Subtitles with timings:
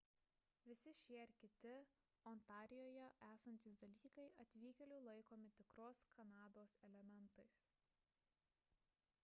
[0.67, 1.73] visi šie ir kiti
[2.31, 7.61] ontarijuje esantys dalykai atvykėlių laikomi tikros kanados elementais